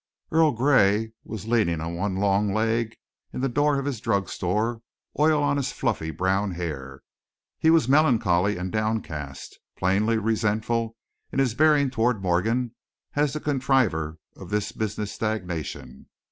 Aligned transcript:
Earl 0.31 0.53
Gray 0.53 1.11
was 1.23 1.47
leaning 1.47 1.79
on 1.79 1.93
one 1.95 2.15
long 2.15 2.55
leg 2.55 2.95
in 3.31 3.41
the 3.41 3.47
door 3.47 3.77
of 3.77 3.85
his 3.85 3.99
drug 3.99 4.29
store, 4.29 4.81
oil 5.19 5.43
on 5.43 5.57
his 5.57 5.71
fluffy 5.71 6.09
brown 6.09 6.53
hair. 6.55 7.03
He 7.59 7.69
was 7.69 7.87
melancholy 7.87 8.57
and 8.57 8.71
downcast, 8.71 9.59
plainly 9.77 10.17
resentful 10.17 10.95
in 11.31 11.37
his 11.37 11.53
bearing 11.53 11.91
toward 11.91 12.19
Morgan 12.23 12.73
as 13.13 13.33
the 13.33 13.39
contriver 13.39 14.17
of 14.35 14.49
this 14.49 14.71
business 14.71 15.11
stagnation. 15.11 16.07